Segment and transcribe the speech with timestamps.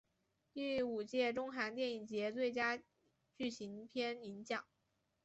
[0.51, 2.81] 第五届中韩电影节最佳
[3.37, 4.65] 剧情片银奖。